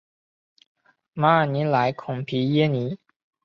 [1.13, 2.97] 马尔尼莱孔皮耶尼。